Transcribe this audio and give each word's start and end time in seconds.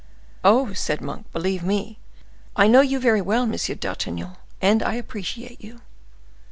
"Oh!" 0.43 0.73
said 0.73 0.99
Monk, 0.99 1.31
"believe 1.31 1.61
me, 1.61 1.99
I 2.55 2.65
know 2.65 2.81
you 2.81 2.99
well, 3.23 3.45
Monsieur 3.45 3.75
d'Artagnan, 3.75 4.35
and 4.59 4.81
I 4.81 4.95
appreciate 4.95 5.61
you." 5.63 5.81